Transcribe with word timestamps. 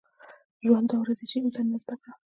ژوند 0.65 0.87
دوه 0.89 0.99
ورځې 1.01 1.25
شي، 1.31 1.37
انسانیت 1.45 1.81
زده 1.83 1.95
کړه. 2.01 2.11